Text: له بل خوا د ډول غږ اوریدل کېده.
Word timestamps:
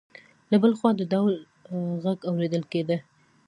له 0.51 0.57
بل 0.63 0.71
خوا 0.79 0.89
د 0.97 1.01
ډول 1.13 1.33
غږ 2.03 2.19
اوریدل 2.29 2.63
کېده. 2.71 2.97